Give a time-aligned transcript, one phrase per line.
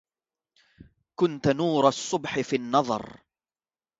[1.19, 3.17] كنتَ نورَ الصُبحِ في النظرِ